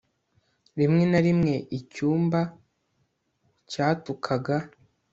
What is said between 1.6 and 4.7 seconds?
icyumba cyatukaga